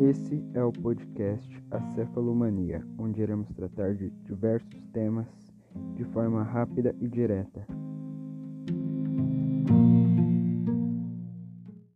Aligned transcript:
Esse 0.00 0.40
é 0.54 0.62
o 0.62 0.70
podcast 0.70 1.60
Acefalomania, 1.72 2.86
onde 2.96 3.20
iremos 3.20 3.50
tratar 3.50 3.96
de 3.96 4.10
diversos 4.24 4.86
temas 4.92 5.26
de 5.96 6.04
forma 6.04 6.44
rápida 6.44 6.94
e 7.00 7.08
direta. 7.08 7.77